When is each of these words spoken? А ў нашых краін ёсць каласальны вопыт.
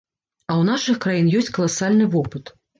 А 0.49 0.51
ў 0.53 0.63
нашых 0.71 0.97
краін 1.05 1.31
ёсць 1.41 1.53
каласальны 1.61 2.13
вопыт. 2.19 2.55